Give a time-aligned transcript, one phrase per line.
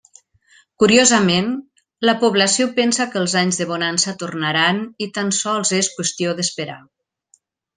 [0.83, 1.51] Curiosament,
[2.09, 6.81] la població pensa que els anys de bonança tornaran i tan sols és qüestió d'esperar.